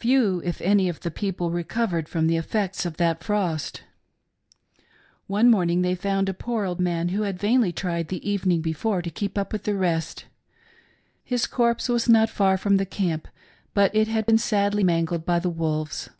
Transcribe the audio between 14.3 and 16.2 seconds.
sadly mangled by the wolves.